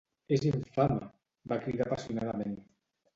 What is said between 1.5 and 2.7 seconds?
va cridar apassionadament.